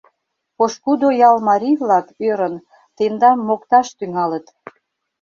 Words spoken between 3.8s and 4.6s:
тӱҥалыт.